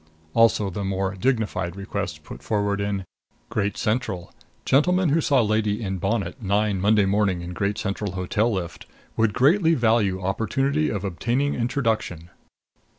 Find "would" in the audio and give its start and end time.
9.15-9.31